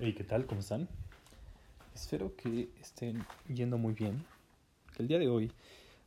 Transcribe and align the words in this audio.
Hey, 0.00 0.12
¿qué 0.12 0.24
tal? 0.24 0.44
¿Cómo 0.46 0.60
están? 0.60 0.88
Espero 1.94 2.34
que 2.34 2.68
estén 2.80 3.24
yendo 3.46 3.78
muy 3.78 3.94
bien. 3.94 4.26
El 4.98 5.06
día 5.06 5.20
de 5.20 5.28
hoy 5.28 5.52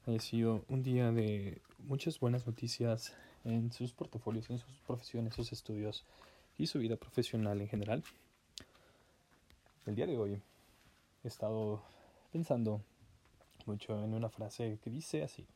haya 0.05 0.19
sido 0.19 0.65
un 0.67 0.83
día 0.83 1.13
de 1.13 1.61
muchas 1.87 2.19
buenas 2.19 2.45
noticias 2.45 3.15
en 3.45 3.71
sus 3.71 3.93
portafolios, 3.93 4.49
en 4.49 4.59
sus 4.59 4.73
profesiones, 4.85 5.35
sus 5.35 5.53
estudios 5.53 6.03
y 6.57 6.67
su 6.67 6.79
vida 6.79 6.97
profesional 6.97 7.61
en 7.61 7.69
general. 7.69 8.03
El 9.85 9.95
día 9.95 10.05
de 10.05 10.17
hoy 10.17 10.41
he 11.23 11.27
estado 11.29 11.81
pensando 12.33 12.81
mucho 13.65 14.03
en 14.03 14.13
una 14.13 14.27
frase 14.27 14.79
que 14.83 14.89
dice 14.89 15.23
así. 15.23 15.47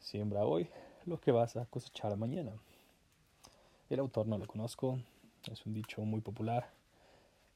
Siembra 0.00 0.44
hoy 0.44 0.68
lo 1.06 1.20
que 1.20 1.30
vas 1.30 1.56
a 1.56 1.66
cosechar 1.66 2.16
mañana. 2.16 2.50
El 3.88 4.00
autor 4.00 4.26
no 4.26 4.38
lo 4.38 4.48
conozco, 4.48 4.98
es 5.52 5.66
un 5.66 5.74
dicho 5.74 6.02
muy 6.02 6.20
popular 6.20 6.70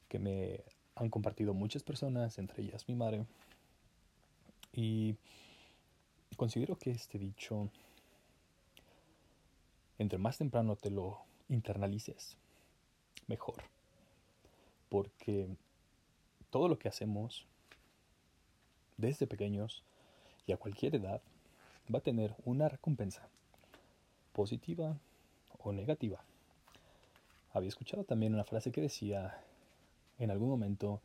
que 0.07 0.19
me 0.19 0.63
han 0.95 1.09
compartido 1.09 1.53
muchas 1.53 1.83
personas, 1.83 2.37
entre 2.37 2.63
ellas 2.63 2.87
mi 2.87 2.95
madre. 2.95 3.25
Y 4.73 5.15
considero 6.35 6.77
que 6.77 6.91
este 6.91 7.17
dicho, 7.17 7.69
entre 9.97 10.17
más 10.17 10.37
temprano 10.37 10.75
te 10.75 10.89
lo 10.89 11.19
internalices, 11.49 12.37
mejor. 13.27 13.55
Porque 14.89 15.47
todo 16.49 16.67
lo 16.67 16.79
que 16.79 16.89
hacemos 16.89 17.45
desde 18.97 19.27
pequeños 19.27 19.83
y 20.47 20.51
a 20.51 20.57
cualquier 20.57 20.95
edad 20.95 21.21
va 21.93 21.99
a 21.99 22.03
tener 22.03 22.35
una 22.45 22.69
recompensa, 22.69 23.27
positiva 24.33 24.97
o 25.59 25.71
negativa. 25.71 26.23
Había 27.51 27.69
escuchado 27.69 28.03
también 28.03 28.33
una 28.33 28.43
frase 28.43 28.71
que 28.71 28.81
decía, 28.81 29.41
en 30.19 30.31
algún 30.31 30.49
momento 30.49 31.01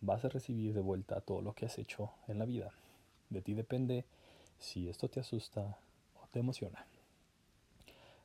vas 0.00 0.24
a 0.24 0.28
recibir 0.28 0.74
de 0.74 0.80
vuelta 0.80 1.20
todo 1.20 1.40
lo 1.40 1.54
que 1.54 1.66
has 1.66 1.78
hecho 1.78 2.10
en 2.28 2.38
la 2.38 2.44
vida. 2.44 2.72
De 3.30 3.40
ti 3.40 3.54
depende 3.54 4.04
si 4.58 4.88
esto 4.88 5.08
te 5.08 5.20
asusta 5.20 5.78
o 6.22 6.26
te 6.30 6.40
emociona. 6.40 6.86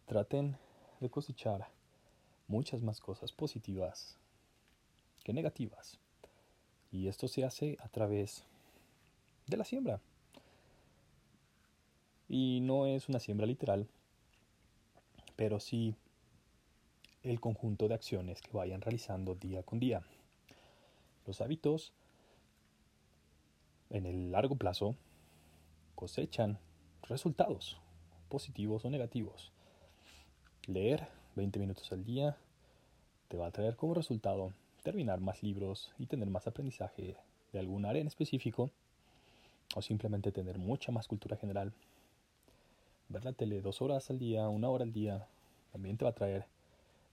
Traten 0.05 0.58
de 1.00 1.09
cosechar 1.09 1.69
muchas 2.47 2.81
más 2.81 3.00
cosas 3.00 3.31
positivas 3.31 4.17
que 5.23 5.33
negativas. 5.33 5.97
Y 6.91 7.08
esto 7.08 7.28
se 7.28 7.45
hace 7.45 7.78
a 7.80 7.88
través 7.88 8.44
de 9.47 9.58
la 9.58 9.63
siembra. 9.63 10.02
Y 12.28 12.59
no 12.61 12.85
es 12.85 13.08
una 13.08 13.19
siembra 13.19 13.45
literal, 13.45 13.88
pero 15.35 15.59
sí 15.59 15.95
el 17.23 17.39
conjunto 17.39 17.88
de 17.88 17.94
acciones 17.94 18.41
que 18.41 18.52
vayan 18.52 18.81
realizando 18.81 19.36
día 19.36 19.61
con 19.64 19.80
día. 19.80 20.02
Los 21.28 21.41
hábitos 21.41 21.94
en 23.91 24.05
el 24.05 24.31
largo 24.31 24.55
plazo 24.55 24.95
cosechan 25.95 26.58
resultados 27.03 27.78
positivos 28.30 28.86
o 28.86 28.89
negativos. 28.89 29.52
Leer 30.66 31.08
20 31.36 31.59
minutos 31.59 31.91
al 31.91 32.03
día 32.03 32.38
te 33.28 33.38
va 33.38 33.47
a 33.47 33.52
traer 33.52 33.75
como 33.75 33.94
resultado 33.94 34.53
terminar 34.83 35.19
más 35.19 35.44
libros 35.44 35.94
y 36.00 36.08
tener 36.08 36.30
más 36.30 36.47
aprendizaje 36.47 37.16
de 37.53 37.59
algún 37.59 37.85
área 37.85 38.02
en 38.02 38.08
específico 38.08 38.72
o 39.75 39.81
simplemente 39.81 40.31
tener 40.31 40.58
mucha 40.58 40.91
más 40.91 41.08
cultura 41.08 41.38
general. 41.38 41.72
Ver 43.09 43.25
la 43.25 43.33
tele 43.33 43.61
dos 43.61 43.81
horas 43.81 44.09
al 44.09 44.17
día, 44.17 44.47
una 44.50 44.69
hora 44.69 44.83
al 44.83 44.94
día, 44.94 45.28
también 45.72 45.97
te 45.97 46.06
va 46.06 46.11
a 46.11 46.16
traer 46.16 46.45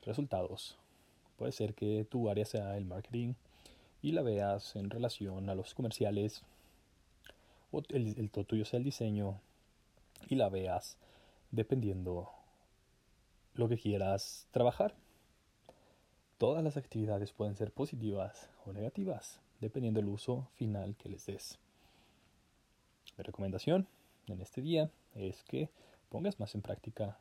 resultados. 0.03 0.79
Puede 1.37 1.53
ser 1.53 1.75
que 1.75 2.05
tu 2.05 2.29
área 2.29 2.45
sea 2.45 2.77
el 2.77 2.85
marketing 2.85 3.35
y 4.03 4.13
la 4.13 4.23
veas 4.23 4.77
en 4.77 4.91
relación 4.91 5.49
a 5.51 5.55
los 5.55 5.75
comerciales 5.75 6.43
o 7.71 7.83
el, 7.91 8.15
el 8.19 8.31
tuyo 8.31 8.65
sea 8.65 8.79
el 8.79 8.85
diseño 8.85 9.41
y 10.29 10.37
la 10.37 10.49
veas 10.49 10.97
dependiendo 11.51 12.31
lo 13.55 13.69
que 13.69 13.79
quieras 13.79 14.47
trabajar. 14.51 14.95
Todas 16.39 16.63
las 16.63 16.77
actividades 16.77 17.33
pueden 17.33 17.57
ser 17.57 17.73
positivas 17.73 18.49
o 18.65 18.73
negativas, 18.73 19.41
dependiendo 19.61 20.01
del 20.01 20.09
uso 20.09 20.49
final 20.55 20.95
que 20.97 21.09
les 21.09 21.27
des. 21.27 21.59
Mi 23.17 23.25
recomendación 23.25 23.89
en 24.29 24.41
este 24.41 24.63
día 24.63 24.91
es 25.15 25.43
que 25.45 25.71
pongas 26.09 26.39
más 26.39 26.55
en 26.55 26.63
práctica 26.63 27.19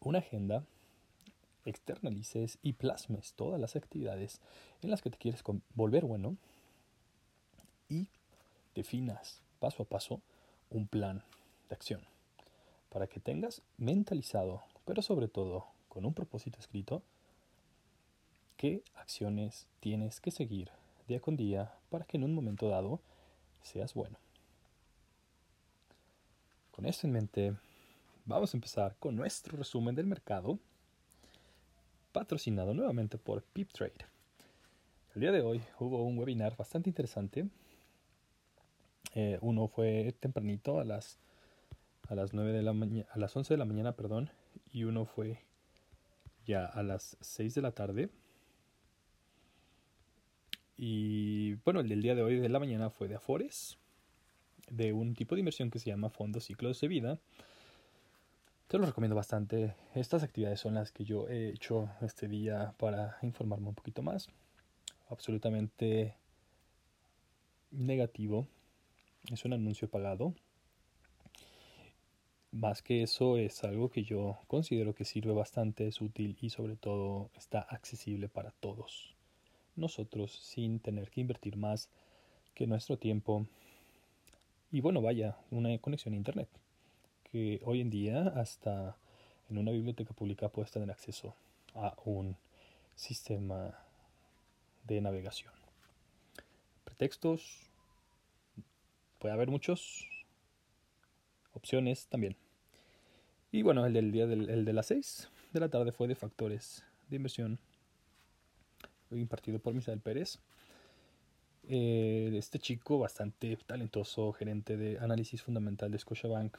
una 0.00 0.18
agenda 0.18 0.64
externalices 1.64 2.58
y 2.62 2.74
plasmes 2.74 3.32
todas 3.34 3.60
las 3.60 3.76
actividades 3.76 4.40
en 4.82 4.90
las 4.90 5.02
que 5.02 5.10
te 5.10 5.18
quieres 5.18 5.42
volver 5.74 6.04
bueno 6.04 6.36
y 7.88 8.08
definas 8.74 9.42
paso 9.60 9.82
a 9.82 9.86
paso 9.86 10.20
un 10.70 10.86
plan 10.86 11.22
de 11.68 11.74
acción 11.74 12.00
para 12.90 13.06
que 13.06 13.20
tengas 13.20 13.62
mentalizado, 13.76 14.62
pero 14.84 15.02
sobre 15.02 15.28
todo 15.28 15.66
con 15.88 16.04
un 16.04 16.14
propósito 16.14 16.58
escrito, 16.58 17.02
qué 18.56 18.82
acciones 18.96 19.66
tienes 19.80 20.20
que 20.20 20.30
seguir 20.30 20.70
día 21.06 21.20
con 21.20 21.36
día 21.36 21.74
para 21.90 22.04
que 22.04 22.16
en 22.16 22.24
un 22.24 22.34
momento 22.34 22.68
dado 22.68 23.00
seas 23.62 23.94
bueno. 23.94 24.18
Con 26.70 26.86
esto 26.86 27.06
en 27.06 27.12
mente, 27.12 27.56
vamos 28.24 28.54
a 28.54 28.56
empezar 28.56 28.94
con 29.00 29.16
nuestro 29.16 29.56
resumen 29.56 29.94
del 29.94 30.06
mercado 30.06 30.58
patrocinado 32.12 32.74
nuevamente 32.74 33.18
por 33.18 33.42
PipTrade. 33.42 34.06
El 35.14 35.20
día 35.20 35.32
de 35.32 35.40
hoy 35.40 35.60
hubo 35.78 36.04
un 36.04 36.18
webinar 36.18 36.56
bastante 36.56 36.90
interesante. 36.90 37.48
Eh, 39.14 39.38
uno 39.40 39.68
fue 39.68 40.14
tempranito 40.20 40.80
a 40.80 40.84
las 40.84 41.18
a 42.08 42.14
las 42.14 42.32
9 42.32 42.52
de 42.52 42.62
la 42.62 42.72
mañana, 42.72 43.06
a 43.12 43.18
las 43.18 43.36
11 43.36 43.54
de 43.54 43.58
la 43.58 43.64
mañana, 43.66 43.92
perdón, 43.94 44.30
y 44.72 44.84
uno 44.84 45.04
fue 45.04 45.38
ya 46.46 46.64
a 46.64 46.82
las 46.82 47.18
6 47.20 47.54
de 47.54 47.62
la 47.62 47.72
tarde. 47.72 48.08
Y 50.76 51.54
bueno, 51.64 51.80
el 51.80 51.88
del 51.88 52.00
día 52.00 52.14
de 52.14 52.22
hoy 52.22 52.38
de 52.38 52.48
la 52.48 52.58
mañana 52.58 52.88
fue 52.88 53.08
de 53.08 53.16
Afores, 53.16 53.76
de 54.70 54.92
un 54.92 55.14
tipo 55.14 55.34
de 55.34 55.40
inversión 55.40 55.70
que 55.70 55.78
se 55.78 55.90
llama 55.90 56.08
fondos 56.08 56.44
ciclos 56.44 56.80
de 56.80 56.88
vida. 56.88 57.18
Te 58.68 58.76
lo 58.76 58.84
recomiendo 58.84 59.16
bastante. 59.16 59.74
Estas 59.94 60.22
actividades 60.22 60.60
son 60.60 60.74
las 60.74 60.92
que 60.92 61.02
yo 61.02 61.26
he 61.26 61.48
hecho 61.48 61.88
este 62.02 62.28
día 62.28 62.74
para 62.76 63.16
informarme 63.22 63.68
un 63.68 63.74
poquito 63.74 64.02
más. 64.02 64.28
Absolutamente 65.08 66.14
negativo. 67.70 68.46
Es 69.32 69.46
un 69.46 69.54
anuncio 69.54 69.88
pagado. 69.88 70.34
Más 72.50 72.82
que 72.82 73.02
eso 73.02 73.38
es 73.38 73.64
algo 73.64 73.88
que 73.88 74.04
yo 74.04 74.38
considero 74.48 74.94
que 74.94 75.06
sirve 75.06 75.32
bastante, 75.32 75.88
es 75.88 76.02
útil 76.02 76.36
y 76.38 76.50
sobre 76.50 76.76
todo 76.76 77.30
está 77.38 77.60
accesible 77.60 78.28
para 78.28 78.50
todos. 78.50 79.14
Nosotros 79.76 80.30
sin 80.42 80.78
tener 80.78 81.08
que 81.08 81.22
invertir 81.22 81.56
más 81.56 81.88
que 82.52 82.66
nuestro 82.66 82.98
tiempo. 82.98 83.46
Y 84.70 84.82
bueno, 84.82 85.00
vaya, 85.00 85.38
una 85.50 85.78
conexión 85.78 86.12
a 86.12 86.18
internet 86.18 86.50
que 87.32 87.60
hoy 87.64 87.80
en 87.80 87.90
día 87.90 88.28
hasta 88.36 88.96
en 89.50 89.58
una 89.58 89.70
biblioteca 89.70 90.12
pública 90.14 90.48
puedes 90.48 90.70
tener 90.70 90.90
acceso 90.90 91.34
a 91.74 91.94
un 92.04 92.36
sistema 92.94 93.78
de 94.84 95.00
navegación. 95.00 95.52
Pretextos, 96.84 97.70
puede 99.18 99.34
haber 99.34 99.48
muchos. 99.48 100.06
Opciones 101.52 102.06
también. 102.06 102.36
Y 103.50 103.62
bueno, 103.62 103.84
el 103.86 103.92
del 103.92 104.12
día 104.12 104.26
del, 104.26 104.48
el 104.50 104.64
de 104.64 104.72
las 104.72 104.86
6 104.86 105.28
de 105.52 105.60
la 105.60 105.68
tarde 105.68 105.92
fue 105.92 106.08
de 106.08 106.14
factores 106.14 106.84
de 107.08 107.16
inversión 107.16 107.58
impartido 109.10 109.58
por 109.58 109.74
Misael 109.74 110.00
Pérez. 110.00 110.38
Eh, 111.68 112.30
este 112.34 112.58
chico 112.58 112.98
bastante 112.98 113.56
talentoso, 113.66 114.32
gerente 114.32 114.76
de 114.76 114.98
análisis 114.98 115.42
fundamental 115.42 115.90
de 115.90 115.98
Scotiabank, 115.98 116.56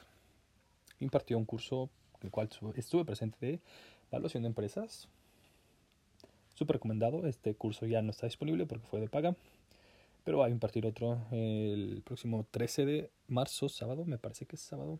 impartió 1.00 1.36
un 1.38 1.44
curso 1.44 1.90
el 2.22 2.30
cual 2.30 2.48
estuve 2.76 3.04
presente 3.04 3.38
de 3.40 3.60
evaluación 4.10 4.42
de 4.42 4.48
empresas. 4.48 5.08
Súper 6.54 6.76
recomendado. 6.76 7.26
Este 7.26 7.54
curso 7.54 7.86
ya 7.86 8.02
no 8.02 8.10
está 8.10 8.26
disponible 8.26 8.66
porque 8.66 8.86
fue 8.86 9.00
de 9.00 9.08
paga. 9.08 9.34
Pero 10.24 10.38
va 10.38 10.46
a 10.46 10.50
impartir 10.50 10.86
otro 10.86 11.18
el 11.30 12.02
próximo 12.04 12.46
13 12.50 12.84
de 12.84 13.10
marzo, 13.26 13.68
sábado, 13.70 14.04
me 14.04 14.18
parece 14.18 14.44
que 14.44 14.56
es 14.56 14.62
sábado, 14.62 14.98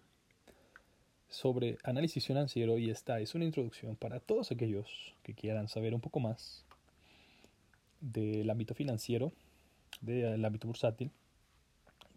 sobre 1.28 1.76
análisis 1.84 2.26
financiero 2.26 2.78
y 2.78 2.90
esta 2.90 3.20
es 3.20 3.34
una 3.34 3.44
introducción 3.44 3.96
para 3.96 4.18
todos 4.20 4.50
aquellos 4.50 5.14
que 5.22 5.34
quieran 5.34 5.68
saber 5.68 5.94
un 5.94 6.00
poco 6.00 6.20
más 6.20 6.64
del 8.00 8.48
ámbito 8.48 8.74
financiero, 8.74 9.30
del 10.00 10.42
ámbito 10.42 10.66
bursátil, 10.66 11.10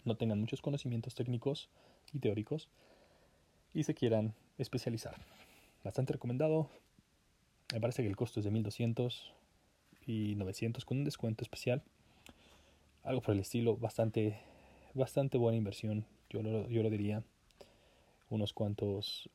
no 0.06 0.16
tengan 0.16 0.40
muchos 0.40 0.62
conocimientos 0.62 1.14
técnicos 1.14 1.70
y 2.14 2.20
teóricos, 2.20 2.70
y 3.74 3.84
se 3.84 3.94
quieran 3.94 4.34
especializar. 4.58 5.16
Bastante 5.84 6.14
recomendado. 6.14 6.70
Me 7.74 7.82
parece 7.82 8.04
que 8.04 8.10
el 8.10 8.16
costo 8.16 8.40
es 8.40 8.46
de 8.46 8.52
1200 8.52 9.34
y 10.06 10.36
900 10.36 10.86
con 10.86 11.00
un 11.00 11.04
descuento 11.04 11.44
especial. 11.44 11.82
Algo 13.04 13.22
por 13.22 13.34
el 13.34 13.42
estilo, 13.42 13.78
bastante, 13.78 14.40
bastante 14.94 15.38
buena 15.38 15.58
inversión, 15.58 16.06
yo 16.30 16.42
lo, 16.42 16.68
yo 16.70 16.84
lo 16.84 16.90
diría. 16.90 17.24
Unos 18.30 18.54
cuantos 18.54 19.30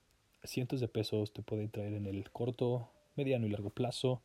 cientos 0.44 0.81
de 0.81 0.88
pesos 0.88 1.32
te 1.32 1.43
puede 1.43 1.69
traer 1.69 1.94
en 1.94 2.06
el 2.06 2.31
corto, 2.31 2.88
mediano 3.17 3.46
y 3.46 3.50
largo 3.50 3.70
plazo 3.70 4.23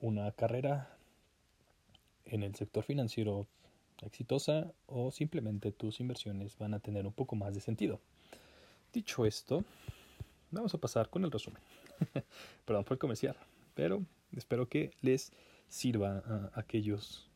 una 0.00 0.32
carrera 0.32 0.96
en 2.24 2.42
el 2.42 2.54
sector 2.54 2.84
financiero 2.84 3.46
exitosa 4.02 4.72
o 4.86 5.10
simplemente 5.10 5.72
tus 5.72 6.00
inversiones 6.00 6.56
van 6.58 6.74
a 6.74 6.80
tener 6.80 7.06
un 7.06 7.12
poco 7.12 7.36
más 7.36 7.54
de 7.54 7.60
sentido. 7.60 8.00
Dicho 8.92 9.24
esto, 9.24 9.64
vamos 10.50 10.74
a 10.74 10.78
pasar 10.78 11.08
con 11.08 11.24
el 11.24 11.30
resumen. 11.30 11.62
Perdón 12.64 12.84
por 12.84 12.94
el 12.94 12.98
comercial, 12.98 13.36
pero 13.74 14.02
espero 14.36 14.68
que 14.68 14.92
les 15.00 15.32
sirva 15.68 16.18
a 16.18 16.50
aquellos 16.54 17.28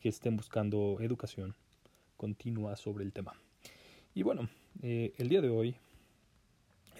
que 0.00 0.08
estén 0.08 0.36
buscando 0.36 0.98
educación 1.00 1.54
continua 2.16 2.76
sobre 2.76 3.04
el 3.04 3.12
tema. 3.12 3.34
Y 4.14 4.22
bueno, 4.22 4.48
eh, 4.82 5.12
el 5.18 5.28
día 5.28 5.42
de 5.42 5.50
hoy 5.50 5.76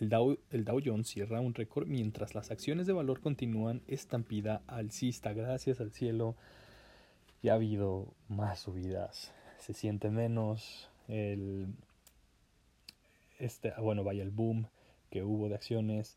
el 0.01 0.09
Dow, 0.09 0.39
el 0.51 0.65
Dow 0.65 0.81
Jones 0.85 1.09
cierra 1.09 1.41
un 1.41 1.55
récord 1.55 1.87
mientras 1.87 2.35
las 2.35 2.51
acciones 2.51 2.87
de 2.87 2.93
valor 2.93 3.21
continúan 3.21 3.83
estampida 3.87 4.63
alcista. 4.67 5.33
Gracias 5.33 5.81
al 5.81 5.93
cielo 5.93 6.37
ya 7.43 7.53
ha 7.53 7.57
habido 7.57 8.09
más 8.29 8.61
subidas. 8.61 9.33
Se 9.59 9.73
siente 9.73 10.11
menos 10.11 10.91
el 11.09 11.67
este, 13.41 13.73
bueno, 13.79 14.05
vaya 14.05 14.23
el 14.23 14.31
boom 14.31 14.69
que 15.11 15.25
hubo 15.25 15.49
de 15.49 15.57
acciones. 15.57 16.17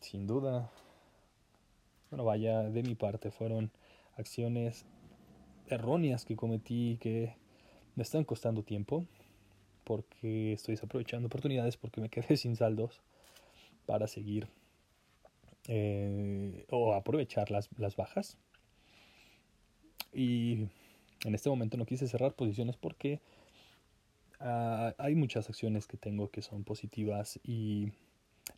Sin 0.00 0.26
duda. 0.26 0.70
Bueno, 2.10 2.24
vaya, 2.24 2.62
de 2.62 2.82
mi 2.82 2.94
parte 2.94 3.30
fueron 3.30 3.70
acciones 4.16 4.86
erróneas 5.68 6.24
que 6.24 6.36
cometí 6.36 6.98
que 7.00 7.34
me 7.96 8.02
están 8.02 8.24
costando 8.24 8.62
tiempo 8.62 9.04
porque 9.84 10.52
estoy 10.52 10.74
desaprovechando 10.74 11.26
oportunidades 11.26 11.76
porque 11.76 12.00
me 12.00 12.08
quedé 12.10 12.36
sin 12.36 12.56
saldos 12.56 13.00
para 13.84 14.06
seguir 14.06 14.48
eh, 15.68 16.64
o 16.70 16.94
aprovechar 16.94 17.50
las, 17.50 17.68
las 17.78 17.96
bajas 17.96 18.38
y 20.12 20.68
en 21.24 21.34
este 21.34 21.50
momento 21.50 21.76
no 21.76 21.86
quise 21.86 22.06
cerrar 22.06 22.34
posiciones 22.34 22.76
porque 22.76 23.20
uh, 24.40 24.92
hay 24.98 25.14
muchas 25.14 25.48
acciones 25.48 25.86
que 25.86 25.96
tengo 25.96 26.30
que 26.30 26.42
son 26.42 26.64
positivas 26.64 27.38
y 27.42 27.92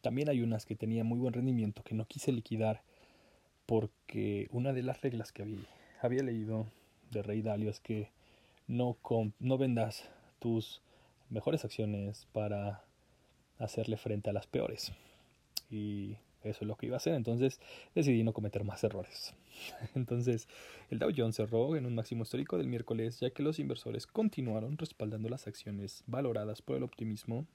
también 0.00 0.28
hay 0.28 0.42
unas 0.42 0.66
que 0.66 0.76
tenían 0.76 1.06
muy 1.06 1.18
buen 1.18 1.34
rendimiento 1.34 1.82
que 1.82 1.94
no 1.94 2.06
quise 2.06 2.32
liquidar 2.32 2.82
porque 3.66 4.48
una 4.50 4.72
de 4.72 4.82
las 4.82 5.00
reglas 5.02 5.32
que 5.32 5.42
había, 5.42 5.66
había 6.00 6.22
leído 6.22 6.66
de 7.10 7.22
Rey 7.22 7.42
Dalio 7.42 7.70
es 7.70 7.80
que 7.80 8.10
no, 8.66 8.98
no 9.38 9.58
vendas 9.58 10.08
tus 10.38 10.82
mejores 11.30 11.64
acciones 11.64 12.26
para 12.32 12.84
hacerle 13.58 13.96
frente 13.96 14.30
a 14.30 14.32
las 14.32 14.46
peores. 14.46 14.92
Y 15.70 16.16
eso 16.42 16.58
es 16.62 16.68
lo 16.68 16.76
que 16.76 16.86
iba 16.86 16.96
a 16.96 16.98
hacer. 16.98 17.14
Entonces 17.14 17.60
decidí 17.94 18.22
no 18.22 18.32
cometer 18.32 18.64
más 18.64 18.82
errores. 18.84 19.34
Entonces 19.94 20.48
el 20.90 20.98
Dow 20.98 21.10
Jones 21.14 21.36
cerró 21.36 21.76
en 21.76 21.86
un 21.86 21.94
máximo 21.94 22.22
histórico 22.22 22.58
del 22.58 22.68
miércoles 22.68 23.20
ya 23.20 23.30
que 23.30 23.42
los 23.42 23.58
inversores 23.58 24.06
continuaron 24.06 24.78
respaldando 24.78 25.28
las 25.28 25.46
acciones 25.46 26.04
valoradas 26.06 26.62
por 26.62 26.76
el 26.76 26.82
optimismo 26.82 27.46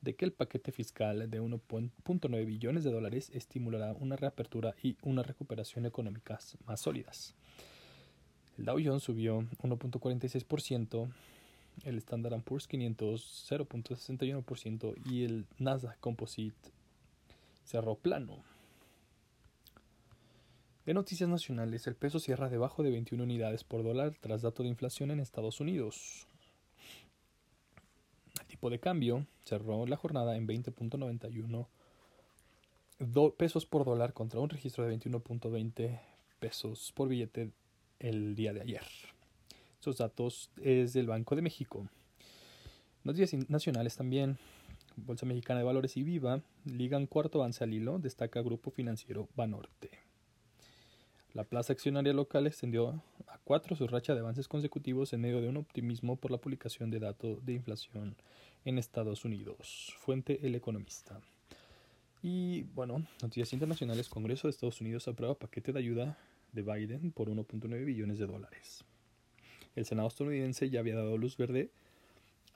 de 0.00 0.14
que 0.14 0.24
el 0.24 0.32
paquete 0.32 0.72
fiscal 0.72 1.30
de 1.30 1.40
1.9 1.40 2.44
billones 2.44 2.82
de 2.82 2.90
dólares 2.90 3.30
estimulará 3.32 3.92
una 3.92 4.16
reapertura 4.16 4.74
y 4.82 4.96
una 5.02 5.22
recuperación 5.22 5.86
económicas 5.86 6.58
más 6.66 6.80
sólidas. 6.80 7.36
El 8.58 8.64
Dow 8.64 8.78
Jones 8.84 9.04
subió 9.04 9.42
1.46%, 9.62 11.08
el 11.84 11.98
Standard 11.98 12.42
Poor's 12.42 12.66
500 12.66 13.48
0.61% 13.50 14.94
y 15.06 15.24
el 15.24 15.46
Nasdaq 15.58 15.98
Composite 16.00 16.81
cerró 17.64 17.96
plano. 17.96 18.42
En 20.84 20.94
noticias 20.94 21.28
nacionales, 21.28 21.86
el 21.86 21.94
peso 21.94 22.18
cierra 22.18 22.48
debajo 22.48 22.82
de 22.82 22.90
21 22.90 23.22
unidades 23.22 23.62
por 23.62 23.84
dólar 23.84 24.16
tras 24.20 24.42
dato 24.42 24.64
de 24.64 24.68
inflación 24.68 25.12
en 25.12 25.20
Estados 25.20 25.60
Unidos. 25.60 26.26
El 28.40 28.46
tipo 28.46 28.68
de 28.68 28.80
cambio 28.80 29.26
cerró 29.44 29.86
la 29.86 29.96
jornada 29.96 30.36
en 30.36 30.48
20.91 30.48 31.66
pesos 33.36 33.66
por 33.66 33.84
dólar 33.84 34.12
contra 34.12 34.40
un 34.40 34.48
registro 34.48 34.84
de 34.84 34.96
21.20 34.96 36.00
pesos 36.40 36.92
por 36.94 37.08
billete 37.08 37.50
el 38.00 38.34
día 38.34 38.52
de 38.52 38.62
ayer. 38.62 38.82
Estos 39.74 39.98
datos 39.98 40.50
es 40.60 40.92
del 40.92 41.06
Banco 41.06 41.36
de 41.36 41.42
México. 41.42 41.88
Noticias 43.04 43.48
nacionales 43.48 43.96
también. 43.96 44.38
Bolsa 44.96 45.26
Mexicana 45.26 45.60
de 45.60 45.64
Valores 45.64 45.96
y 45.96 46.02
Viva 46.02 46.42
ligan 46.64 47.06
cuarto 47.06 47.38
avance 47.38 47.64
al 47.64 47.72
hilo, 47.72 47.98
destaca 47.98 48.42
Grupo 48.42 48.70
Financiero 48.70 49.28
Banorte. 49.36 49.90
La 51.34 51.44
plaza 51.44 51.72
accionaria 51.72 52.12
local 52.12 52.46
extendió 52.46 53.02
a 53.26 53.38
cuatro 53.44 53.74
su 53.74 53.86
racha 53.86 54.14
de 54.14 54.20
avances 54.20 54.48
consecutivos 54.48 55.12
en 55.12 55.22
medio 55.22 55.40
de 55.40 55.48
un 55.48 55.56
optimismo 55.56 56.16
por 56.16 56.30
la 56.30 56.38
publicación 56.38 56.90
de 56.90 57.00
datos 57.00 57.44
de 57.46 57.54
inflación 57.54 58.16
en 58.66 58.78
Estados 58.78 59.24
Unidos. 59.24 59.94
Fuente 59.98 60.46
El 60.46 60.54
Economista. 60.54 61.20
Y 62.22 62.62
bueno, 62.74 63.06
noticias 63.22 63.52
internacionales. 63.54 64.08
Congreso 64.08 64.46
de 64.46 64.50
Estados 64.50 64.80
Unidos 64.80 65.08
aprueba 65.08 65.34
paquete 65.34 65.72
de 65.72 65.78
ayuda 65.78 66.18
de 66.52 66.62
Biden 66.62 67.12
por 67.12 67.28
1.9 67.28 67.84
billones 67.84 68.18
de 68.18 68.26
dólares. 68.26 68.84
El 69.74 69.86
Senado 69.86 70.08
estadounidense 70.08 70.68
ya 70.68 70.80
había 70.80 70.96
dado 70.96 71.16
luz 71.16 71.36
verde 71.38 71.70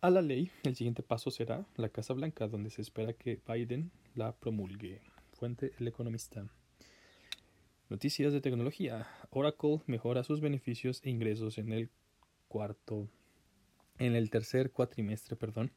a 0.00 0.10
la 0.10 0.22
ley. 0.22 0.50
El 0.62 0.76
siguiente 0.76 1.02
paso 1.02 1.30
será 1.30 1.66
la 1.76 1.88
Casa 1.88 2.12
Blanca, 2.14 2.48
donde 2.48 2.70
se 2.70 2.82
espera 2.82 3.12
que 3.12 3.40
Biden 3.46 3.90
la 4.14 4.32
promulgue. 4.32 5.00
Fuente 5.32 5.72
El 5.78 5.88
Economista. 5.88 6.46
Noticias 7.88 8.32
de 8.32 8.40
tecnología. 8.40 9.06
Oracle 9.30 9.82
mejora 9.86 10.24
sus 10.24 10.40
beneficios 10.40 11.00
e 11.04 11.10
ingresos 11.10 11.58
en 11.58 11.72
el 11.72 11.90
cuarto, 12.48 13.08
en 13.98 14.16
el 14.16 14.30
tercer 14.30 14.70
cuatrimestre, 14.72 15.36
perdón. 15.36 15.70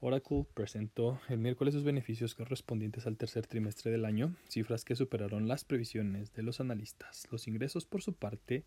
Oracle 0.00 0.46
presentó 0.54 1.20
el 1.28 1.38
miércoles 1.38 1.74
sus 1.74 1.84
beneficios 1.84 2.34
correspondientes 2.34 3.06
al 3.06 3.16
tercer 3.16 3.46
trimestre 3.46 3.90
del 3.90 4.04
año, 4.04 4.34
cifras 4.48 4.84
que 4.84 4.96
superaron 4.96 5.46
las 5.46 5.64
previsiones 5.64 6.32
de 6.32 6.42
los 6.42 6.60
analistas. 6.60 7.28
Los 7.30 7.46
ingresos, 7.46 7.86
por 7.86 8.02
su 8.02 8.12
parte, 8.12 8.64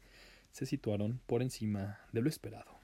se 0.51 0.65
situaron 0.65 1.19
por 1.25 1.41
encima 1.41 1.99
de 2.13 2.21
lo 2.21 2.29
esperado. 2.29 2.74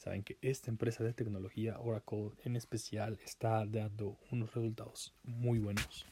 Saben 0.00 0.22
que 0.22 0.38
esta 0.40 0.70
empresa 0.70 1.04
de 1.04 1.12
tecnología, 1.12 1.78
Oracle 1.78 2.30
en 2.44 2.56
especial, 2.56 3.18
está 3.22 3.66
dando 3.66 4.16
unos 4.30 4.54
resultados 4.54 5.12
muy 5.24 5.58
buenos 5.58 6.06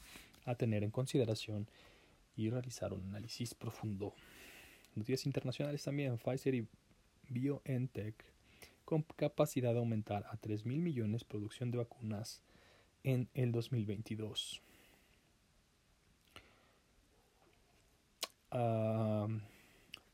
a 0.44 0.54
tener 0.56 0.84
en 0.84 0.90
consideración 0.90 1.66
y 2.36 2.50
realizar 2.50 2.92
un 2.92 3.02
análisis 3.06 3.54
profundo. 3.54 4.14
Noticias 4.94 5.24
internacionales 5.24 5.82
también, 5.82 6.18
Pfizer 6.18 6.54
y 6.54 6.68
BioNTech 7.30 8.14
con 8.84 9.04
capacidad 9.16 9.72
de 9.72 9.78
aumentar 9.78 10.26
a 10.30 10.36
3 10.36 10.66
mil 10.66 10.80
millones 10.80 11.24
producción 11.24 11.70
de 11.70 11.78
vacunas 11.78 12.42
en 13.04 13.30
el 13.32 13.52
2022. 13.52 14.60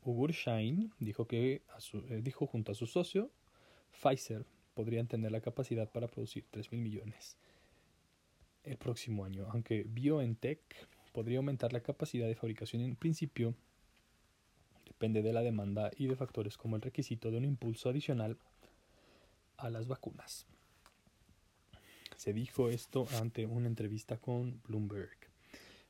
Ugur 0.05 0.31
Shain 0.31 0.93
dijo 0.97 1.27
que 1.27 1.61
eh, 2.09 2.21
dijo 2.23 2.47
junto 2.47 2.71
a 2.71 2.75
su 2.75 2.87
socio 2.87 3.31
Pfizer 4.01 4.45
podrían 4.73 5.07
tener 5.07 5.31
la 5.31 5.41
capacidad 5.41 5.89
para 5.89 6.07
producir 6.07 6.45
3 6.51 6.71
mil 6.71 6.81
millones 6.81 7.37
el 8.63 8.77
próximo 8.77 9.25
año, 9.25 9.47
aunque 9.51 9.83
BioNTech 9.83 10.59
podría 11.13 11.37
aumentar 11.37 11.71
la 11.71 11.81
capacidad 11.81 12.27
de 12.27 12.35
fabricación 12.35 12.81
en 12.81 12.95
principio 12.95 13.55
depende 14.85 15.21
de 15.21 15.33
la 15.33 15.41
demanda 15.41 15.91
y 15.97 16.07
de 16.07 16.15
factores 16.15 16.57
como 16.57 16.77
el 16.77 16.81
requisito 16.81 17.29
de 17.29 17.37
un 17.37 17.43
impulso 17.43 17.89
adicional 17.89 18.37
a 19.57 19.69
las 19.69 19.87
vacunas. 19.87 20.45
Se 22.15 22.31
dijo 22.31 22.69
esto 22.69 23.05
ante 23.19 23.45
una 23.45 23.67
entrevista 23.67 24.17
con 24.17 24.61
Bloomberg. 24.67 25.24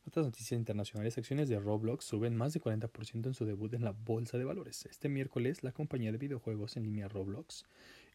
Otras 0.08 0.28
noticias 0.28 0.58
internacionales, 0.58 1.18
acciones 1.18 1.50
de 1.50 1.60
Roblox 1.60 2.06
suben 2.06 2.36
más 2.36 2.54
de 2.54 2.62
40% 2.62 3.26
en 3.26 3.34
su 3.34 3.44
debut 3.44 3.74
en 3.74 3.84
la 3.84 3.90
bolsa 3.92 4.38
de 4.38 4.44
valores. 4.44 4.86
Este 4.86 5.10
miércoles, 5.10 5.64
la 5.64 5.72
compañía 5.72 6.12
de 6.12 6.20
videojuegos 6.20 6.78
en 6.78 6.84
línea 6.84 7.08
Roblox 7.08 7.66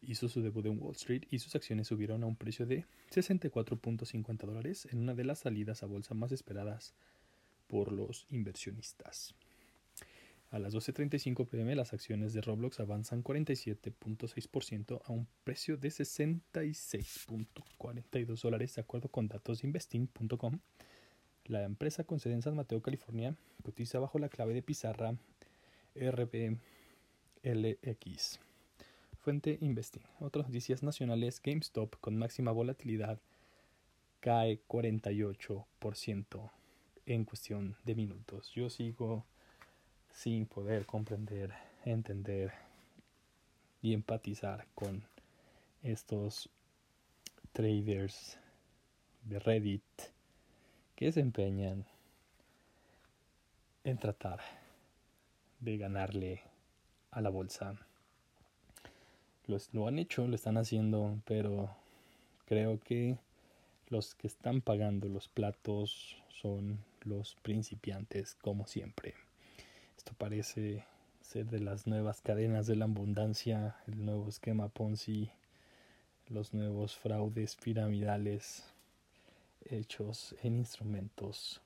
hizo 0.01 0.29
su 0.29 0.41
debut 0.41 0.67
en 0.67 0.81
Wall 0.81 0.95
Street 0.95 1.23
y 1.29 1.39
sus 1.39 1.53
acciones 1.53 1.87
subieron 1.87 2.23
a 2.23 2.27
un 2.27 2.37
precio 2.37 2.65
de 2.65 2.85
64.50 3.13 4.45
dólares 4.45 4.87
en 4.89 4.99
una 4.99 5.13
de 5.13 5.25
las 5.25 5.39
salidas 5.39 5.83
a 5.83 5.85
bolsa 5.85 6.13
más 6.13 6.31
esperadas 6.31 6.93
por 7.67 7.91
los 7.91 8.25
inversionistas. 8.29 9.35
A 10.49 10.59
las 10.59 10.73
12.35 10.73 11.45
pm 11.47 11.75
las 11.75 11.91
acciones 11.91 12.31
de 12.33 12.39
Roblox 12.41 12.79
avanzan 12.79 13.21
47.6% 13.21 15.01
a 15.03 15.11
un 15.11 15.27
precio 15.43 15.75
de 15.75 15.89
66.42 15.89 18.41
dólares 18.41 18.75
de 18.75 18.81
acuerdo 18.81 19.09
con 19.09 19.27
datos 19.27 19.61
de 19.61 19.67
investing.com 19.67 20.61
La 21.45 21.63
empresa 21.63 22.03
con 22.03 22.19
sede 22.19 22.33
en 22.35 22.41
San 22.41 22.55
Mateo, 22.55 22.81
California, 22.81 23.35
cotiza 23.63 23.99
bajo 23.99 24.19
la 24.19 24.29
clave 24.29 24.53
de 24.53 24.61
pizarra 24.61 25.15
RBLX. 25.95 26.59
Fuente 29.19 29.57
Investing. 29.61 30.03
Otras 30.19 30.47
noticias 30.47 30.83
nacionales, 30.83 31.41
GameStop 31.43 31.95
con 31.99 32.17
máxima 32.17 32.51
volatilidad 32.51 33.19
cae 34.19 34.61
48% 34.67 36.51
en 37.05 37.25
cuestión 37.25 37.75
de 37.83 37.95
minutos. 37.95 38.51
Yo 38.53 38.69
sigo 38.69 39.25
sin 40.13 40.45
poder 40.45 40.85
comprender, 40.85 41.51
entender 41.85 42.53
y 43.81 43.93
empatizar 43.93 44.67
con 44.75 45.03
estos 45.81 46.49
traders 47.51 48.37
de 49.23 49.39
Reddit 49.39 49.83
que 51.01 51.11
se 51.11 51.19
empeñan 51.19 51.83
en 53.83 53.97
tratar 53.97 54.39
de 55.59 55.75
ganarle 55.79 56.43
a 57.09 57.21
la 57.21 57.31
bolsa. 57.31 57.75
lo 59.71 59.87
han 59.87 59.97
hecho, 59.97 60.27
lo 60.27 60.35
están 60.35 60.57
haciendo, 60.57 61.19
pero 61.25 61.75
creo 62.45 62.79
que 62.79 63.17
los 63.89 64.13
que 64.13 64.27
están 64.27 64.61
pagando 64.61 65.09
los 65.09 65.27
platos 65.27 66.21
son 66.29 66.77
los 67.03 67.33
principiantes, 67.41 68.35
como 68.35 68.67
siempre. 68.67 69.15
Esto 69.97 70.13
parece 70.15 70.85
ser 71.21 71.47
de 71.47 71.61
las 71.61 71.87
nuevas 71.87 72.21
cadenas 72.21 72.67
de 72.67 72.75
la 72.75 72.85
abundancia, 72.85 73.75
el 73.87 74.05
nuevo 74.05 74.29
esquema 74.29 74.69
Ponzi, 74.69 75.31
los 76.27 76.53
nuevos 76.53 76.95
fraudes 76.95 77.55
piramidales 77.55 78.70
hechos 79.65 80.35
en 80.41 80.57
instrumentos 80.57 81.61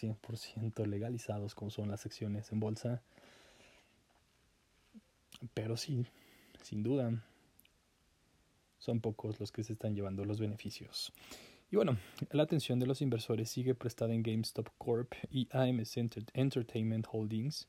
100% 0.00 0.86
legalizados 0.86 1.54
como 1.54 1.70
son 1.70 1.90
las 1.90 2.06
acciones 2.06 2.50
en 2.52 2.60
bolsa. 2.60 3.02
Pero 5.54 5.76
sí, 5.76 6.06
sin 6.62 6.82
duda, 6.82 7.22
son 8.78 9.00
pocos 9.00 9.38
los 9.40 9.52
que 9.52 9.64
se 9.64 9.72
están 9.72 9.94
llevando 9.94 10.24
los 10.24 10.40
beneficios. 10.40 11.12
Y 11.70 11.76
bueno, 11.76 11.98
la 12.30 12.44
atención 12.44 12.78
de 12.78 12.86
los 12.86 13.02
inversores 13.02 13.50
sigue 13.50 13.74
prestada 13.74 14.14
en 14.14 14.22
GameStop 14.22 14.68
Corp 14.78 15.12
y 15.30 15.48
AMC 15.50 15.98
Entertainment 16.32 17.06
Holdings, 17.10 17.68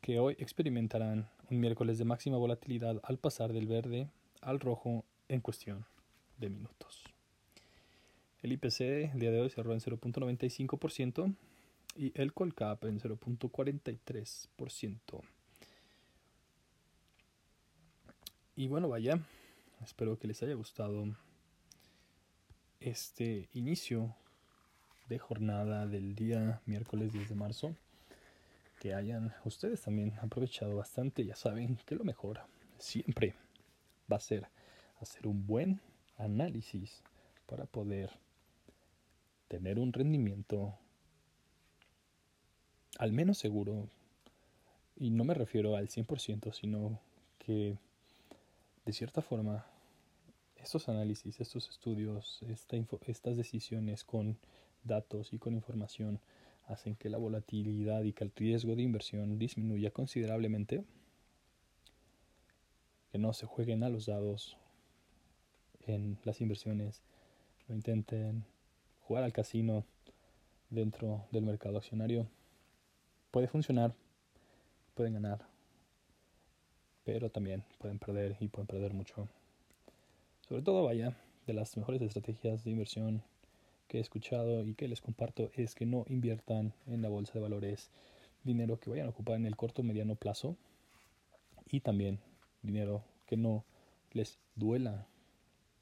que 0.00 0.20
hoy 0.20 0.36
experimentarán 0.38 1.28
un 1.50 1.58
miércoles 1.60 1.98
de 1.98 2.04
máxima 2.04 2.36
volatilidad 2.36 3.00
al 3.02 3.18
pasar 3.18 3.52
del 3.52 3.66
verde 3.66 4.08
al 4.40 4.60
rojo 4.60 5.04
en 5.28 5.40
cuestión 5.40 5.84
de 6.38 6.50
minutos. 6.50 7.11
El 8.42 8.52
IPC 8.52 8.80
el 9.12 9.18
día 9.20 9.30
de 9.30 9.40
hoy 9.40 9.50
cerró 9.50 9.72
en 9.72 9.78
0.95% 9.78 11.32
y 11.96 12.12
el 12.20 12.32
Colcap 12.32 12.82
en 12.84 12.98
0.43%. 12.98 14.98
Y 18.56 18.66
bueno, 18.66 18.88
vaya, 18.88 19.20
espero 19.84 20.18
que 20.18 20.26
les 20.26 20.42
haya 20.42 20.54
gustado 20.54 21.04
este 22.80 23.48
inicio 23.54 24.12
de 25.08 25.20
jornada 25.20 25.86
del 25.86 26.16
día 26.16 26.60
miércoles 26.66 27.12
10 27.12 27.28
de 27.28 27.34
marzo. 27.36 27.76
Que 28.80 28.94
hayan 28.94 29.32
ustedes 29.44 29.82
también 29.82 30.14
aprovechado 30.20 30.74
bastante. 30.74 31.24
Ya 31.24 31.36
saben 31.36 31.78
que 31.86 31.94
lo 31.94 32.02
mejor 32.02 32.40
siempre 32.78 33.36
va 34.10 34.16
a 34.16 34.20
ser 34.20 34.48
hacer 35.00 35.28
un 35.28 35.46
buen 35.46 35.80
análisis 36.16 37.04
para 37.46 37.66
poder 37.66 38.10
tener 39.52 39.78
un 39.78 39.92
rendimiento 39.92 40.78
al 42.96 43.12
menos 43.12 43.36
seguro. 43.36 43.86
Y 44.96 45.10
no 45.10 45.24
me 45.24 45.34
refiero 45.34 45.76
al 45.76 45.88
100%, 45.88 46.54
sino 46.54 46.98
que 47.38 47.76
de 48.86 48.92
cierta 48.94 49.20
forma 49.20 49.66
estos 50.56 50.88
análisis, 50.88 51.38
estos 51.38 51.68
estudios, 51.68 52.40
estas 53.06 53.36
decisiones 53.36 54.04
con 54.04 54.38
datos 54.84 55.34
y 55.34 55.38
con 55.38 55.52
información 55.52 56.18
hacen 56.66 56.94
que 56.94 57.10
la 57.10 57.18
volatilidad 57.18 58.04
y 58.04 58.14
que 58.14 58.24
el 58.24 58.32
riesgo 58.34 58.74
de 58.74 58.82
inversión 58.82 59.38
disminuya 59.38 59.90
considerablemente, 59.90 60.82
que 63.10 63.18
no 63.18 63.34
se 63.34 63.44
jueguen 63.44 63.82
a 63.82 63.90
los 63.90 64.06
dados 64.06 64.56
en 65.80 66.16
las 66.24 66.40
inversiones, 66.40 67.02
no 67.68 67.74
intenten 67.74 68.46
jugar 69.12 69.24
al 69.24 69.32
casino 69.34 69.84
dentro 70.70 71.26
del 71.32 71.44
mercado 71.44 71.76
accionario. 71.76 72.26
Puede 73.30 73.46
funcionar, 73.46 73.92
pueden 74.94 75.12
ganar, 75.12 75.38
pero 77.04 77.28
también 77.28 77.62
pueden 77.76 77.98
perder 77.98 78.38
y 78.40 78.48
pueden 78.48 78.66
perder 78.66 78.94
mucho. 78.94 79.28
Sobre 80.48 80.62
todo, 80.62 80.84
vaya, 80.84 81.14
de 81.46 81.52
las 81.52 81.76
mejores 81.76 82.00
estrategias 82.00 82.64
de 82.64 82.70
inversión 82.70 83.22
que 83.86 83.98
he 83.98 84.00
escuchado 84.00 84.64
y 84.64 84.72
que 84.72 84.88
les 84.88 85.02
comparto 85.02 85.50
es 85.56 85.74
que 85.74 85.84
no 85.84 86.06
inviertan 86.08 86.72
en 86.86 87.02
la 87.02 87.10
bolsa 87.10 87.34
de 87.34 87.40
valores 87.40 87.90
dinero 88.44 88.80
que 88.80 88.88
vayan 88.88 89.08
a 89.08 89.10
ocupar 89.10 89.36
en 89.36 89.44
el 89.44 89.56
corto 89.56 89.82
o 89.82 89.84
mediano 89.84 90.14
plazo 90.14 90.56
y 91.70 91.80
también 91.80 92.18
dinero 92.62 93.04
que 93.26 93.36
no 93.36 93.62
les 94.12 94.38
duela 94.56 95.06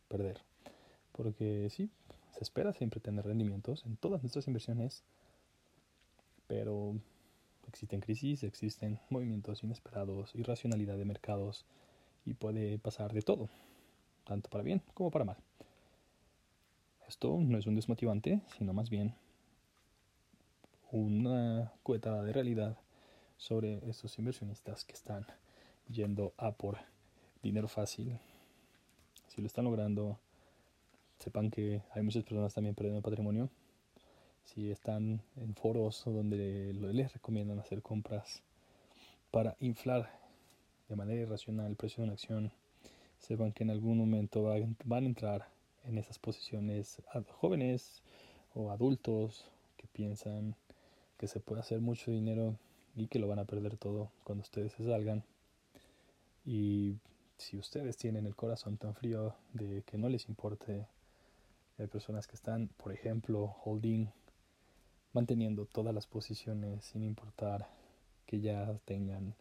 perder. 0.08 0.38
Porque 1.12 1.68
sí, 1.70 1.90
se 2.32 2.42
espera 2.44 2.72
siempre 2.72 3.00
tener 3.00 3.24
rendimientos 3.24 3.84
en 3.86 3.96
todas 3.96 4.22
nuestras 4.22 4.46
inversiones, 4.46 5.02
pero 6.46 6.94
existen 7.68 8.00
crisis, 8.00 8.42
existen 8.42 9.00
movimientos 9.10 9.62
inesperados, 9.62 10.34
irracionalidad 10.34 10.96
de 10.96 11.04
mercados 11.04 11.64
y 12.24 12.34
puede 12.34 12.78
pasar 12.78 13.12
de 13.12 13.22
todo 13.22 13.48
tanto 14.30 14.48
para 14.48 14.62
bien 14.62 14.80
como 14.94 15.10
para 15.10 15.24
mal. 15.24 15.36
Esto 17.08 17.36
no 17.40 17.58
es 17.58 17.66
un 17.66 17.74
desmotivante, 17.74 18.40
sino 18.56 18.72
más 18.72 18.88
bien 18.88 19.14
una 20.92 21.72
cuetada 21.82 22.22
de 22.22 22.32
realidad 22.32 22.78
sobre 23.36 23.88
estos 23.90 24.16
inversionistas 24.20 24.84
que 24.84 24.92
están 24.92 25.26
yendo 25.88 26.32
a 26.36 26.52
por 26.52 26.78
dinero 27.42 27.66
fácil. 27.66 28.20
Si 29.26 29.40
lo 29.40 29.48
están 29.48 29.64
logrando, 29.64 30.20
sepan 31.22 31.50
que 31.50 31.82
hay 31.92 32.02
muchas 32.02 32.24
personas 32.24 32.54
también 32.54 32.74
perdiendo 32.74 33.02
patrimonio. 33.02 33.50
Si 34.44 34.70
están 34.70 35.20
en 35.36 35.54
foros 35.54 36.02
donde 36.06 36.72
les 36.72 37.12
recomiendan 37.12 37.58
hacer 37.58 37.82
compras 37.82 38.42
para 39.30 39.56
inflar 39.60 40.10
de 40.88 40.96
manera 40.96 41.20
irracional 41.20 41.66
el 41.66 41.76
precio 41.76 41.98
de 41.98 42.04
una 42.04 42.14
acción, 42.14 42.50
sepan 43.18 43.52
que 43.52 43.62
en 43.62 43.70
algún 43.70 43.98
momento 43.98 44.42
van 44.84 45.04
a 45.04 45.06
entrar 45.06 45.48
en 45.84 45.98
esas 45.98 46.18
posiciones 46.18 47.00
jóvenes 47.28 48.02
o 48.54 48.70
adultos 48.70 49.44
que 49.76 49.86
piensan 49.86 50.56
que 51.16 51.28
se 51.28 51.38
puede 51.38 51.60
hacer 51.60 51.80
mucho 51.80 52.10
dinero 52.10 52.56
y 52.96 53.06
que 53.06 53.18
lo 53.18 53.28
van 53.28 53.38
a 53.38 53.44
perder 53.44 53.76
todo 53.76 54.10
cuando 54.24 54.42
ustedes 54.42 54.72
salgan. 54.72 55.22
Y 56.44 56.96
si 57.36 57.58
ustedes 57.58 57.96
tienen 57.96 58.26
el 58.26 58.34
corazón 58.34 58.78
tan 58.78 58.94
frío 58.94 59.34
de 59.52 59.82
que 59.82 59.98
no 59.98 60.08
les 60.08 60.28
importe, 60.28 60.86
hay 61.80 61.86
personas 61.86 62.26
que 62.26 62.36
están, 62.36 62.68
por 62.76 62.92
ejemplo, 62.92 63.56
holding, 63.64 64.08
manteniendo 65.12 65.66
todas 65.66 65.94
las 65.94 66.06
posiciones 66.06 66.84
sin 66.84 67.02
importar 67.02 67.68
que 68.26 68.40
ya 68.40 68.78
tengan 68.84 69.34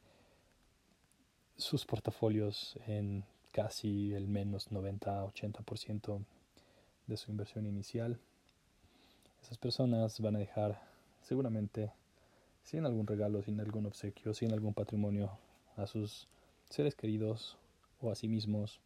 sus 1.57 1.85
portafolios 1.85 2.79
en 2.87 3.25
casi 3.51 4.13
el 4.13 4.27
menos 4.27 4.71
90-80% 4.71 6.23
de 7.07 7.17
su 7.17 7.31
inversión 7.31 7.65
inicial. 7.65 8.19
Esas 9.43 9.57
personas 9.57 10.19
van 10.21 10.35
a 10.35 10.39
dejar 10.39 10.81
seguramente 11.21 11.91
sin 12.63 12.85
algún 12.85 13.05
regalo, 13.05 13.41
sin 13.43 13.59
algún 13.59 13.85
obsequio, 13.85 14.33
sin 14.33 14.53
algún 14.53 14.73
patrimonio 14.73 15.31
a 15.75 15.87
sus 15.87 16.27
seres 16.69 16.95
queridos 16.95 17.57
o 18.01 18.11
a 18.11 18.15
sí 18.15 18.27
mismos. 18.27 18.79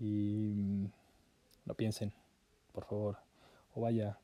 Y 0.00 0.88
no 1.64 1.74
piensen, 1.74 2.12
por 2.72 2.84
favor, 2.84 3.18
o 3.74 3.80
vaya, 3.80 4.18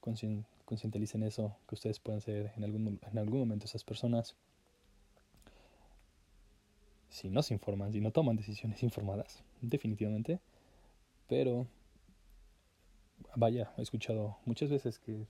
concientilicen 0.00 1.22
eso, 1.22 1.56
que 1.68 1.74
ustedes 1.74 2.00
pueden 2.00 2.20
ser 2.20 2.52
en 2.56 2.64
algún, 2.64 3.00
en 3.02 3.18
algún 3.18 3.40
momento 3.40 3.66
esas 3.66 3.84
personas 3.84 4.36
si 7.08 7.28
no 7.28 7.42
se 7.42 7.52
informan, 7.52 7.92
si 7.92 8.00
no 8.00 8.10
toman 8.10 8.36
decisiones 8.36 8.82
informadas, 8.82 9.42
definitivamente. 9.60 10.40
Pero, 11.28 11.66
vaya, 13.36 13.72
he 13.76 13.82
escuchado 13.82 14.38
muchas 14.46 14.70
veces 14.70 14.98
que 14.98 15.26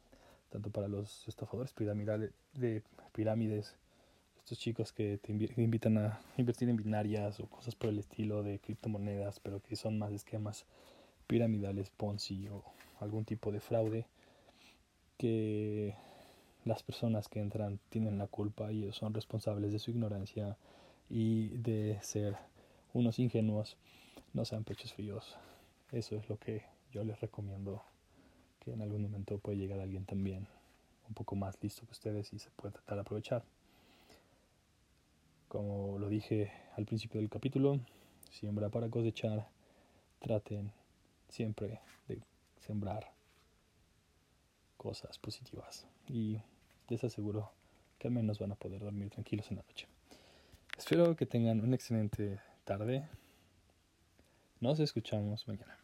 tanto 0.49 0.71
para 0.71 0.87
los 0.87 1.27
estafadores 1.27 1.73
piramidales 1.73 2.31
de 2.53 2.83
pirámides, 3.13 3.75
estos 4.39 4.59
chicos 4.59 4.93
que 4.93 5.19
te 5.19 5.33
invitan 5.33 5.99
a 5.99 6.21
invertir 6.37 6.69
en 6.69 6.77
binarias 6.77 7.41
o 7.41 7.47
cosas 7.47 7.75
por 7.75 7.91
el 7.91 7.99
estilo 7.99 8.43
de 8.43 8.59
criptomonedas, 8.59 9.41
pero 9.41 9.61
que 9.61 9.77
son 9.77 9.99
más 9.99 10.13
esquemas 10.13 10.67
piramidales, 11.33 11.89
Ponzi 11.89 12.47
o 12.49 12.63
algún 13.01 13.25
tipo 13.25 13.51
de 13.51 13.61
fraude, 13.61 14.05
que 15.17 15.95
las 16.67 16.83
personas 16.83 17.27
que 17.29 17.41
entran 17.41 17.81
tienen 17.89 18.19
la 18.19 18.27
culpa 18.27 18.71
y 18.71 18.93
son 18.93 19.15
responsables 19.15 19.73
de 19.73 19.79
su 19.79 19.93
ignorancia 19.93 20.59
y 21.09 21.49
de 21.57 21.99
ser 22.03 22.37
unos 22.93 23.19
ingenuos, 23.19 23.79
no 24.35 24.45
sean 24.45 24.65
pechos 24.65 24.93
fríos. 24.93 25.39
Eso 25.91 26.17
es 26.17 26.29
lo 26.29 26.37
que 26.37 26.65
yo 26.93 27.03
les 27.03 27.19
recomiendo, 27.19 27.83
que 28.61 28.75
en 28.75 28.83
algún 28.83 29.01
momento 29.01 29.39
puede 29.39 29.57
llegar 29.57 29.81
alguien 29.81 30.05
también 30.05 30.47
un 31.09 31.15
poco 31.15 31.35
más 31.35 31.57
listo 31.63 31.87
que 31.87 31.93
ustedes 31.93 32.31
y 32.35 32.41
se 32.41 32.51
puede 32.51 32.73
tratar 32.75 32.97
de 32.97 33.01
aprovechar. 33.01 33.43
Como 35.49 35.99
lo 35.99 36.11
dije 36.11 36.53
al 36.77 36.85
principio 36.85 37.21
del 37.21 37.31
capítulo, 37.31 37.81
siembra 38.31 38.69
para 38.69 38.91
cosechar, 38.91 39.49
traten 40.21 40.73
siempre 41.33 41.81
de 42.09 42.21
sembrar 42.61 43.13
cosas 44.77 45.19
positivas 45.19 45.87
y 46.09 46.41
les 46.89 47.03
aseguro 47.05 47.53
que 47.99 48.09
al 48.09 48.15
menos 48.15 48.39
van 48.39 48.53
a 48.53 48.57
poder 48.57 48.81
dormir 48.81 49.11
tranquilos 49.11 49.51
en 49.51 49.57
la 49.57 49.63
noche. 49.63 49.87
Espero 50.77 51.17
que 51.17 51.27
tengan 51.27 51.61
una 51.61 51.77
excelente 51.77 52.41
tarde. 52.65 53.09
Nos 54.61 54.81
escuchamos 54.81 55.47
mañana. 55.49 55.82